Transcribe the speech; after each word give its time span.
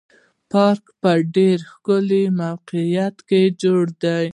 پارک 0.51 0.83
په 1.01 1.11
ډېر 1.35 1.57
ښکلي 1.71 2.23
موقعیت 2.41 3.15
کې 3.29 3.41
جوړ 3.61 3.83
دی. 4.03 4.27